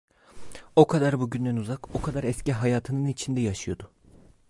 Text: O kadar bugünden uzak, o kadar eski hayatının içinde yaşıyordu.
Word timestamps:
O 0.75 0.87
kadar 0.87 1.19
bugünden 1.19 1.55
uzak, 1.57 1.95
o 1.95 2.01
kadar 2.01 2.23
eski 2.23 2.53
hayatının 2.53 3.07
içinde 3.07 3.41
yaşıyordu. 3.41 3.91